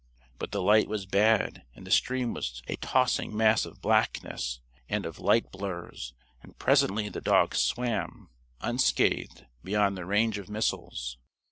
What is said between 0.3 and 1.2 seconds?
But the light was